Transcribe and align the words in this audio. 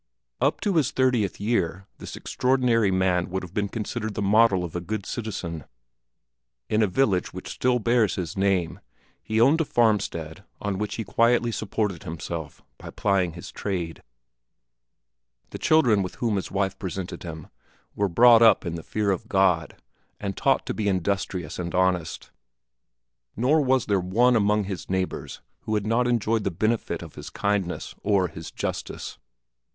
Up 0.41 0.59
to 0.61 0.77
his 0.77 0.89
thirtieth 0.89 1.39
year 1.39 1.85
this 1.99 2.15
extraordinary 2.15 2.89
man 2.89 3.29
would 3.29 3.43
have 3.43 3.53
been 3.53 3.69
considered 3.69 4.15
the 4.15 4.21
model 4.23 4.63
of 4.63 4.75
a 4.75 4.81
good 4.81 5.05
citizen. 5.05 5.63
In 6.71 6.81
a 6.81 6.87
village 6.87 7.33
which 7.33 7.47
still 7.49 7.77
bears 7.77 8.15
his 8.15 8.35
name, 8.35 8.79
he 9.21 9.39
owned 9.39 9.61
a 9.61 9.63
farmstead 9.63 10.43
on 10.59 10.79
which 10.79 10.95
he 10.95 11.03
quietly 11.03 11.51
supported 11.51 12.01
himself 12.01 12.63
by 12.79 12.89
plying 12.89 13.33
his 13.33 13.51
trade. 13.51 14.01
The 15.51 15.59
children 15.59 16.01
with 16.01 16.15
whom 16.15 16.35
his 16.37 16.49
wife 16.49 16.79
presented 16.79 17.21
him 17.21 17.49
were 17.93 18.09
brought 18.09 18.41
up 18.41 18.65
in 18.65 18.73
the 18.73 18.81
fear 18.81 19.11
of 19.11 19.29
God, 19.29 19.75
and 20.19 20.35
taught 20.35 20.65
to 20.65 20.73
be 20.73 20.87
industrious 20.89 21.59
and 21.59 21.75
honest; 21.75 22.31
nor 23.35 23.61
was 23.61 23.85
there 23.85 23.99
one 23.99 24.35
among 24.35 24.63
his 24.63 24.89
neighbors 24.89 25.41
who 25.65 25.75
had 25.75 25.85
not 25.85 26.07
enjoyed 26.07 26.43
the 26.43 26.49
benefit 26.49 27.03
of 27.03 27.13
his 27.13 27.29
kindness 27.29 27.93
or 28.01 28.29
his 28.29 28.49
justice. 28.49 29.19